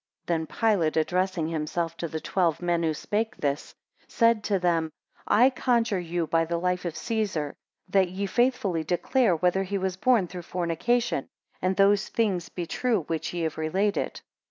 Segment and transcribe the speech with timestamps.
[0.25, 3.75] 13 Then Pilate addressing himself to the twelve men who spake this,
[4.07, 4.89] said to them,
[5.27, 7.53] I conjure you by the life of Caesar,
[7.89, 11.27] that ye faithfully declare whether he was born through fornication,
[11.61, 14.21] and those things be true which ye have related.